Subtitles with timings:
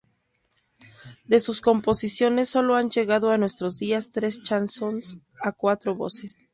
[1.25, 6.35] De sus composiciones solo han llegado a nuestros días tres "Chansons" a cuatro voces.